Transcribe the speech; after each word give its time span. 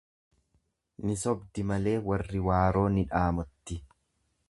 Ni 1.09 1.17
sobdi 1.25 1.67
malee 1.73 1.93
warri 2.09 2.43
waaroo 2.49 2.87
ni 2.97 3.07
dhaamotti. 3.15 3.83